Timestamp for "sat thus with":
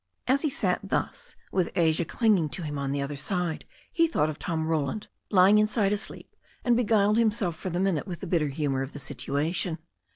0.49-1.69